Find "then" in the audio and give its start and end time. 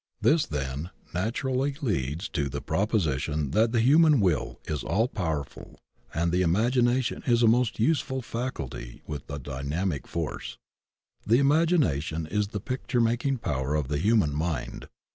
0.47-0.89